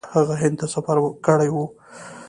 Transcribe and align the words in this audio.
هغه 0.13 0.33
هند 0.41 0.55
ته 0.59 0.65
سفر 0.75 0.97
کړی 1.25 1.49
و. 1.51 1.55